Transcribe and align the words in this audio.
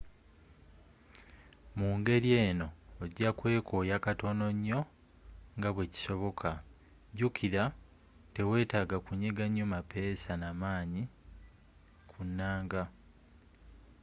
mu 1.77 1.89
ngeri 1.99 2.29
eno 2.49 2.67
ojja 3.03 3.29
kweekooya 3.37 3.97
katono 4.05 4.47
nnyo 4.53 4.79
nga 5.57 5.69
bwe 5.75 5.85
kisoboka 5.93 6.49
jjukira 7.13 7.63
teweetaaga 8.33 8.97
kunyiga 9.05 9.43
nnyo 9.47 9.65
mapeesa 9.75 10.33
na 10.41 10.49
maanyi 10.61 11.03
nga 11.09 12.01
ku 12.09 12.19
nnanga 12.27 12.83